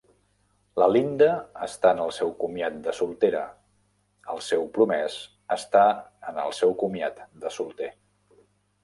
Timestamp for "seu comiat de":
2.19-2.95, 6.61-7.53